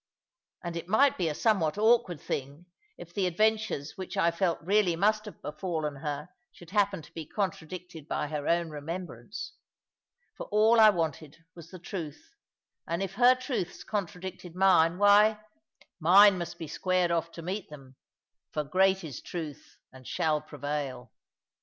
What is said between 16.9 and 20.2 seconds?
off to meet them; for great is truth, and